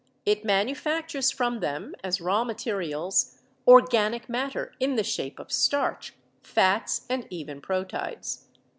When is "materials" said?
2.43-3.37